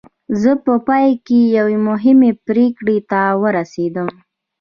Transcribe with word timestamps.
زه 0.41 0.51
په 0.65 0.73
پای 0.87 1.07
کې 1.25 1.39
یوې 1.57 1.77
مهمې 1.87 2.31
پرېکړې 2.45 2.97
ته 3.11 3.21
ورسېدم 3.41 4.09